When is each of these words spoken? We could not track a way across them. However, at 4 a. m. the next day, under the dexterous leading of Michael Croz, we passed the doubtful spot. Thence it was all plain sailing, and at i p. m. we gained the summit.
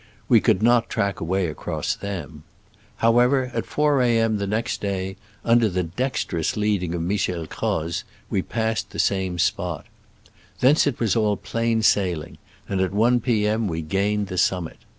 We 0.27 0.41
could 0.41 0.63
not 0.63 0.89
track 0.89 1.19
a 1.19 1.23
way 1.23 1.45
across 1.45 1.93
them. 1.93 2.41
However, 3.05 3.51
at 3.53 3.67
4 3.67 4.01
a. 4.01 4.17
m. 4.17 4.37
the 4.37 4.47
next 4.47 4.81
day, 4.81 5.15
under 5.45 5.69
the 5.69 5.83
dexterous 5.83 6.57
leading 6.57 6.95
of 6.95 7.03
Michael 7.03 7.45
Croz, 7.45 8.03
we 8.27 8.41
passed 8.41 8.89
the 8.89 8.97
doubtful 8.97 9.37
spot. 9.37 9.85
Thence 10.59 10.87
it 10.87 10.99
was 10.99 11.15
all 11.15 11.37
plain 11.37 11.83
sailing, 11.83 12.39
and 12.67 12.81
at 12.81 12.91
i 12.99 13.17
p. 13.19 13.45
m. 13.45 13.67
we 13.67 13.83
gained 13.83 14.25
the 14.25 14.39
summit. 14.39 14.77